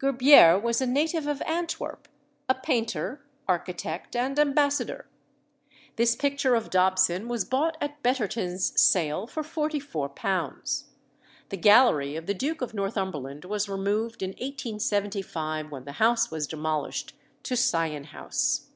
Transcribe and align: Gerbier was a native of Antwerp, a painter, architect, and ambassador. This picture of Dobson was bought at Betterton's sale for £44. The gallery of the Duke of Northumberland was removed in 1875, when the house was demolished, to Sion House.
Gerbier 0.00 0.58
was 0.60 0.80
a 0.80 0.84
native 0.86 1.28
of 1.28 1.40
Antwerp, 1.42 2.08
a 2.48 2.56
painter, 2.56 3.24
architect, 3.46 4.16
and 4.16 4.36
ambassador. 4.36 5.06
This 5.94 6.16
picture 6.16 6.56
of 6.56 6.70
Dobson 6.70 7.28
was 7.28 7.44
bought 7.44 7.76
at 7.80 8.02
Betterton's 8.02 8.72
sale 8.82 9.28
for 9.28 9.44
£44. 9.44 10.84
The 11.50 11.56
gallery 11.56 12.16
of 12.16 12.26
the 12.26 12.34
Duke 12.34 12.62
of 12.62 12.74
Northumberland 12.74 13.44
was 13.44 13.68
removed 13.68 14.24
in 14.24 14.30
1875, 14.30 15.70
when 15.70 15.84
the 15.84 15.92
house 16.02 16.32
was 16.32 16.48
demolished, 16.48 17.14
to 17.44 17.54
Sion 17.54 18.06
House. 18.10 18.70